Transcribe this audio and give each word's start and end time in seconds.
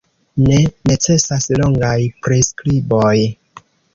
Ne 0.45 0.55
necesas 0.91 1.45
longaj 1.61 1.93
priskriboj. 2.27 3.13